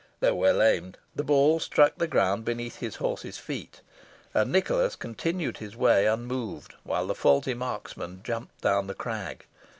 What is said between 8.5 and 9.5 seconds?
down the crag.